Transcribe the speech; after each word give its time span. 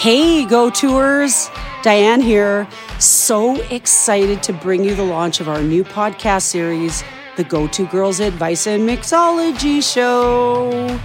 Hey, 0.00 0.46
Go 0.46 0.70
Tours! 0.70 1.50
Diane 1.82 2.22
here. 2.22 2.66
So 2.98 3.60
excited 3.64 4.42
to 4.44 4.54
bring 4.54 4.82
you 4.82 4.94
the 4.94 5.04
launch 5.04 5.40
of 5.40 5.48
our 5.50 5.62
new 5.62 5.84
podcast 5.84 6.44
series, 6.44 7.04
the 7.36 7.44
Go 7.44 7.66
To 7.66 7.86
Girls 7.88 8.18
Advice 8.18 8.66
and 8.66 8.88
Mixology 8.88 9.82
Show. 9.82 10.98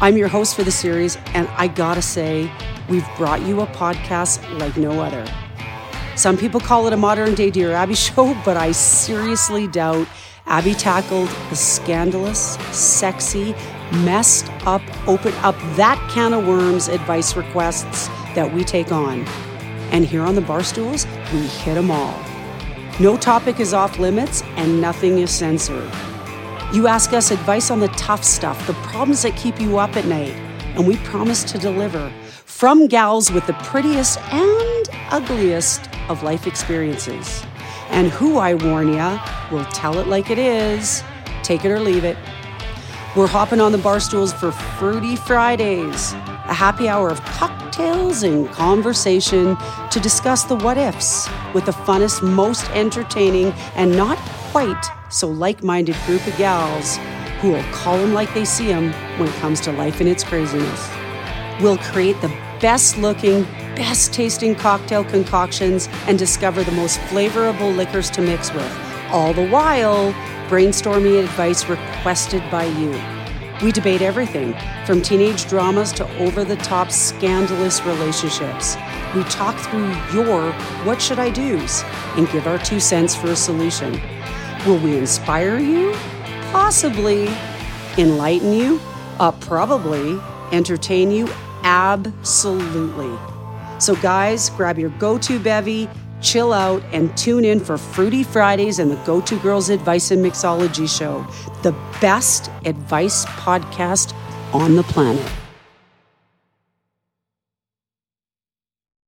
I'm 0.00 0.16
your 0.16 0.28
host 0.28 0.54
for 0.54 0.62
the 0.62 0.70
series, 0.70 1.16
and 1.34 1.48
I 1.56 1.66
gotta 1.66 2.00
say, 2.00 2.48
we've 2.88 3.08
brought 3.16 3.42
you 3.42 3.60
a 3.60 3.66
podcast 3.66 4.40
like 4.60 4.76
no 4.76 5.00
other. 5.00 5.26
Some 6.14 6.36
people 6.38 6.60
call 6.60 6.86
it 6.86 6.92
a 6.92 6.96
modern 6.96 7.34
day 7.34 7.50
Dear 7.50 7.72
Abby 7.72 7.94
show, 7.96 8.40
but 8.44 8.56
I 8.56 8.70
seriously 8.70 9.66
doubt 9.66 10.06
Abby 10.46 10.74
tackled 10.74 11.28
the 11.50 11.56
scandalous, 11.56 12.54
sexy, 12.70 13.56
messed 14.04 14.48
up, 14.64 14.82
open 15.08 15.32
up 15.38 15.56
that 15.74 15.98
can 16.14 16.32
of 16.32 16.46
worms 16.46 16.86
advice 16.86 17.34
requests 17.34 18.08
that 18.34 18.52
we 18.52 18.64
take 18.64 18.92
on. 18.92 19.26
And 19.90 20.04
here 20.04 20.22
on 20.22 20.34
the 20.34 20.40
Barstools, 20.40 21.06
we 21.32 21.46
hit 21.46 21.74
them 21.74 21.90
all. 21.90 22.18
No 23.00 23.16
topic 23.16 23.60
is 23.60 23.72
off 23.72 23.98
limits 23.98 24.42
and 24.56 24.80
nothing 24.80 25.18
is 25.18 25.30
censored. 25.30 25.90
You 26.72 26.86
ask 26.86 27.12
us 27.12 27.30
advice 27.30 27.70
on 27.70 27.80
the 27.80 27.88
tough 27.88 28.24
stuff, 28.24 28.66
the 28.66 28.74
problems 28.74 29.22
that 29.22 29.36
keep 29.36 29.60
you 29.60 29.78
up 29.78 29.96
at 29.96 30.04
night, 30.04 30.34
and 30.76 30.86
we 30.86 30.96
promise 30.98 31.42
to 31.44 31.58
deliver 31.58 32.12
from 32.44 32.86
gals 32.88 33.30
with 33.30 33.46
the 33.46 33.54
prettiest 33.54 34.18
and 34.32 34.88
ugliest 35.10 35.88
of 36.08 36.22
life 36.22 36.46
experiences. 36.46 37.44
And 37.90 38.08
who, 38.08 38.36
I 38.38 38.54
warn 38.54 38.92
ya, 38.92 39.18
will 39.50 39.64
tell 39.66 39.98
it 39.98 40.08
like 40.08 40.30
it 40.30 40.38
is. 40.38 41.02
Take 41.42 41.64
it 41.64 41.70
or 41.70 41.80
leave 41.80 42.04
it. 42.04 42.18
We're 43.16 43.26
hopping 43.26 43.60
on 43.60 43.72
the 43.72 43.78
bar 43.78 44.00
stools 44.00 44.32
for 44.32 44.52
Fruity 44.52 45.16
Fridays, 45.16 46.12
a 46.48 46.54
happy 46.54 46.88
hour 46.88 47.10
of 47.10 47.22
cocktails 47.24 48.22
and 48.22 48.48
conversation 48.50 49.56
to 49.90 50.00
discuss 50.00 50.44
the 50.44 50.56
what 50.56 50.78
ifs 50.78 51.28
with 51.54 51.66
the 51.66 51.72
funnest, 51.72 52.22
most 52.22 52.68
entertaining, 52.70 53.52
and 53.76 53.94
not 53.94 54.18
quite 54.50 54.84
so 55.10 55.28
like 55.28 55.62
minded 55.62 55.96
group 56.06 56.26
of 56.26 56.36
gals 56.36 56.98
who 57.40 57.52
will 57.52 57.62
call 57.64 57.98
them 57.98 58.14
like 58.14 58.32
they 58.34 58.44
see 58.44 58.66
them 58.66 58.92
when 59.18 59.28
it 59.28 59.34
comes 59.36 59.60
to 59.60 59.72
life 59.72 60.00
and 60.00 60.08
its 60.08 60.24
craziness. 60.24 60.90
We'll 61.60 61.78
create 61.78 62.20
the 62.20 62.28
best 62.60 62.98
looking, 62.98 63.44
best 63.76 64.12
tasting 64.12 64.54
cocktail 64.54 65.04
concoctions 65.04 65.88
and 66.06 66.18
discover 66.18 66.64
the 66.64 66.72
most 66.72 66.98
flavorable 67.00 67.74
liquors 67.76 68.10
to 68.10 68.22
mix 68.22 68.52
with, 68.52 68.78
all 69.10 69.32
the 69.32 69.48
while 69.48 70.12
brainstorming 70.48 71.22
advice 71.22 71.66
requested 71.66 72.42
by 72.50 72.64
you. 72.64 73.17
We 73.62 73.72
debate 73.72 74.02
everything 74.02 74.54
from 74.86 75.02
teenage 75.02 75.48
dramas 75.48 75.90
to 75.94 76.08
over 76.18 76.44
the 76.44 76.54
top 76.56 76.92
scandalous 76.92 77.82
relationships. 77.82 78.76
We 79.16 79.24
talk 79.24 79.56
through 79.56 79.88
your 80.12 80.52
what 80.84 81.02
should 81.02 81.18
I 81.18 81.30
do's 81.30 81.82
and 82.16 82.30
give 82.30 82.46
our 82.46 82.58
two 82.58 82.78
cents 82.78 83.16
for 83.16 83.28
a 83.28 83.36
solution. 83.36 84.00
Will 84.64 84.78
we 84.78 84.96
inspire 84.96 85.58
you? 85.58 85.92
Possibly. 86.52 87.28
Enlighten 87.96 88.52
you? 88.52 88.80
Uh, 89.18 89.32
probably. 89.32 90.20
Entertain 90.52 91.10
you? 91.10 91.28
Absolutely. 91.64 93.18
So, 93.80 93.96
guys, 93.96 94.50
grab 94.50 94.78
your 94.78 94.90
go 94.90 95.18
to 95.18 95.38
bevy, 95.40 95.88
chill 96.20 96.52
out, 96.52 96.82
and 96.92 97.16
tune 97.16 97.44
in 97.44 97.60
for 97.60 97.78
Fruity 97.78 98.22
Fridays 98.22 98.78
and 98.78 98.90
the 98.90 98.96
Go 99.04 99.20
To 99.20 99.38
Girls 99.40 99.70
Advice 99.70 100.10
and 100.10 100.24
Mixology 100.24 100.88
Show, 100.88 101.26
the 101.62 101.72
best 102.00 102.50
advice 102.64 103.24
podcast 103.26 104.14
on 104.52 104.76
the 104.76 104.82
planet. 104.84 105.30